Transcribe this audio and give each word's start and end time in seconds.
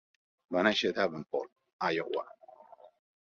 Va 0.55 0.63
néixer 0.67 0.89
a 0.91 0.95
Davenport, 0.99 1.51
Iowa. 1.97 2.25